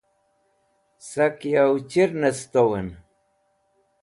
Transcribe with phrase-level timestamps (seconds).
[1.09, 2.89] Sak yo chir ne stwoẽn?